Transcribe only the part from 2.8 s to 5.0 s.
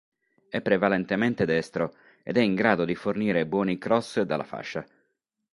di fornire buoni cross dalla fascia.